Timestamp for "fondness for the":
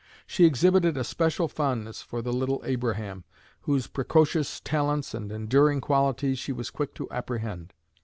1.47-2.33